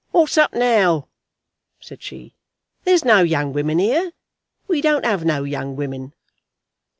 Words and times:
"What's 0.09 0.35
up 0.35 0.51
now?" 0.55 1.09
said 1.79 2.01
she. 2.01 2.33
"There's 2.85 3.05
no 3.05 3.21
young 3.21 3.53
women 3.53 3.77
here. 3.77 4.13
We 4.67 4.81
don't 4.81 5.05
have 5.05 5.25
no 5.25 5.43
young 5.43 5.75
women." 5.75 6.13